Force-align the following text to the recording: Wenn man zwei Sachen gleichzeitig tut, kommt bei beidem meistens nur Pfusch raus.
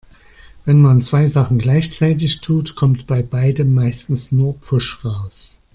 Wenn 0.65 0.81
man 0.81 1.03
zwei 1.03 1.27
Sachen 1.27 1.59
gleichzeitig 1.59 2.41
tut, 2.41 2.75
kommt 2.75 3.05
bei 3.05 3.21
beidem 3.21 3.75
meistens 3.75 4.31
nur 4.31 4.55
Pfusch 4.55 5.05
raus. 5.05 5.61